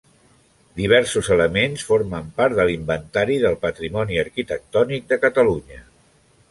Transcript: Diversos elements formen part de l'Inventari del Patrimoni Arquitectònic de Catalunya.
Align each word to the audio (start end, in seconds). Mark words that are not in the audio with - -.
Diversos 0.79 1.29
elements 1.35 1.85
formen 1.89 2.31
part 2.39 2.57
de 2.61 2.65
l'Inventari 2.71 3.39
del 3.45 3.59
Patrimoni 3.67 4.19
Arquitectònic 4.27 5.09
de 5.15 5.23
Catalunya. 5.29 5.83